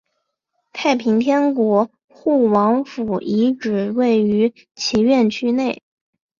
[0.73, 5.83] 太平天国护王府遗址位于其院区内。